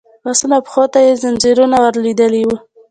لاسونو 0.25 0.53
او 0.57 0.63
پښو 0.67 0.83
ته 0.93 0.99
يې 1.05 1.13
ځنځيرونه 1.21 1.75
ور 1.83 1.93
لوېدلي 2.03 2.43
وو. 2.45 2.57